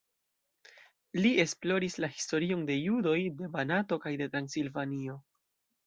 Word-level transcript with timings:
Li 1.17 1.33
esploris 1.43 1.99
la 2.05 2.11
historion 2.15 2.65
de 2.73 2.79
judoj 2.81 3.17
de 3.43 3.53
Banato 3.59 4.03
kaj 4.07 4.19
de 4.25 4.33
Transilvanio. 4.35 5.25